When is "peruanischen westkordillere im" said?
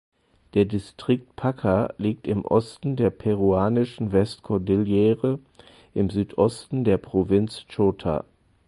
3.11-6.09